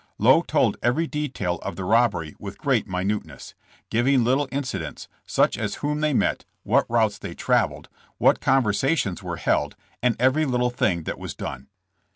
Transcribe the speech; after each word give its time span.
Lowe 0.17 0.41
told 0.41 0.77
every 0.81 1.05
detail 1.05 1.57
of 1.59 1.75
the 1.75 1.83
robbery 1.83 2.35
with 2.39 2.57
great 2.57 2.87
minuteness, 2.87 3.53
giving 3.91 4.23
little 4.23 4.49
incidents, 4.51 5.07
such 5.27 5.59
as 5.59 5.75
whom 5.75 5.99
they 6.01 6.11
met, 6.11 6.43
what 6.63 6.89
routes 6.89 7.19
they 7.19 7.35
traveled, 7.35 7.87
what 8.17 8.41
conversations 8.41 9.21
were 9.21 9.37
held, 9.37 9.75
and 10.01 10.15
every 10.19 10.45
little 10.47 10.71
thing 10.71 11.03
that 11.03 11.19
was 11.19 11.35
done. 11.35 11.67